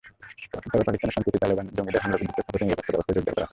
[0.73, 3.49] তবে পাকিস্তানে সম্প্রতি তালেবান জঙ্গিদের হামলা বৃদ্ধির প্রেক্ষাপটে নিরাপত্তাব্যবস্থা জোরদার করা হয়।